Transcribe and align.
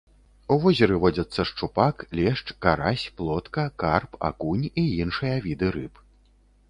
У 0.53 0.55
возеры 0.61 0.95
водзяцца 1.03 1.41
шчупак, 1.49 1.95
лешч, 2.19 2.47
карась, 2.67 3.05
плотка, 3.21 3.67
карп, 3.85 4.19
акунь 4.31 4.67
і 4.81 4.89
іншыя 5.03 5.37
віды 5.49 5.67
рыб. 5.77 5.93